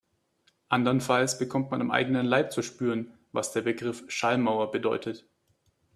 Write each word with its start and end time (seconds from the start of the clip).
Andernfalls 0.69 1.37
bekommt 1.37 1.69
man 1.69 1.79
am 1.79 1.91
eigenen 1.91 2.25
Leib 2.25 2.51
zu 2.51 2.63
spüren, 2.63 3.13
was 3.33 3.51
der 3.51 3.61
Begriff 3.61 4.03
Schallmauer 4.09 4.71
bedeutet. 4.71 5.29